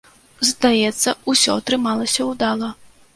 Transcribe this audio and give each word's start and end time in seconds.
Здаецца, 0.51 1.13
усё 1.33 1.51
атрымалася 1.61 2.25
ўдала. 2.31 2.71